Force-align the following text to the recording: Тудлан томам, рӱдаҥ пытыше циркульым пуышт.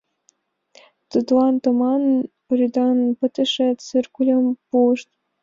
Тудлан 1.11 1.55
томам, 1.63 2.03
рӱдаҥ 2.57 2.97
пытыше 3.19 3.67
циркульым 3.85 4.45
пуышт. 4.67 5.07